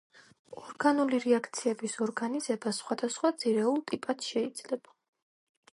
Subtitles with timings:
[0.61, 4.99] ორგანული რეაქციების ორგანიზება სხვადასხვა ძირეულ ტიპად შეიძლება.